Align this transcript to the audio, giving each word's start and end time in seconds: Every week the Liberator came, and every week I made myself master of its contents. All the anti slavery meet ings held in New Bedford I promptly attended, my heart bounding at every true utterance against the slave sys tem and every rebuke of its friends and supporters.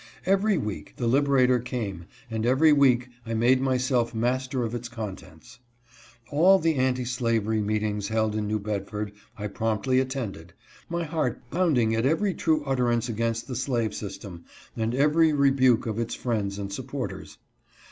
Every 0.25 0.57
week 0.57 0.93
the 0.97 1.05
Liberator 1.05 1.59
came, 1.59 2.05
and 2.31 2.43
every 2.43 2.73
week 2.73 3.09
I 3.23 3.35
made 3.35 3.61
myself 3.61 4.15
master 4.15 4.63
of 4.63 4.73
its 4.73 4.89
contents. 4.89 5.59
All 6.31 6.57
the 6.57 6.73
anti 6.73 7.05
slavery 7.05 7.61
meet 7.61 7.83
ings 7.83 8.07
held 8.07 8.33
in 8.35 8.47
New 8.47 8.57
Bedford 8.57 9.11
I 9.37 9.45
promptly 9.45 9.99
attended, 9.99 10.53
my 10.89 11.03
heart 11.03 11.39
bounding 11.51 11.93
at 11.93 12.07
every 12.07 12.33
true 12.33 12.63
utterance 12.65 13.09
against 13.09 13.47
the 13.47 13.55
slave 13.55 13.91
sys 13.91 14.19
tem 14.19 14.43
and 14.75 14.95
every 14.95 15.33
rebuke 15.33 15.85
of 15.85 15.99
its 15.99 16.15
friends 16.15 16.57
and 16.57 16.73
supporters. 16.73 17.37